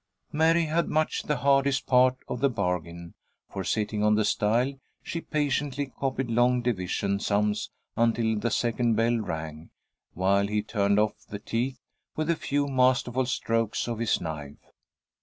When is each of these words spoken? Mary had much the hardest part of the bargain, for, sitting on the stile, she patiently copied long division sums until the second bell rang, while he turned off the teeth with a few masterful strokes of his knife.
Mary 0.31 0.65
had 0.65 0.87
much 0.89 1.21
the 1.21 1.37
hardest 1.37 1.85
part 1.85 2.15
of 2.27 2.39
the 2.39 2.49
bargain, 2.49 3.13
for, 3.53 3.63
sitting 3.63 4.01
on 4.03 4.15
the 4.15 4.25
stile, 4.25 4.73
she 5.03 5.21
patiently 5.21 5.93
copied 5.99 6.31
long 6.31 6.59
division 6.59 7.19
sums 7.19 7.69
until 7.95 8.35
the 8.39 8.49
second 8.49 8.95
bell 8.95 9.19
rang, 9.19 9.69
while 10.15 10.47
he 10.47 10.63
turned 10.63 10.97
off 10.97 11.13
the 11.29 11.37
teeth 11.37 11.77
with 12.15 12.31
a 12.31 12.35
few 12.35 12.67
masterful 12.67 13.27
strokes 13.27 13.87
of 13.87 13.99
his 13.99 14.19
knife. 14.19 14.71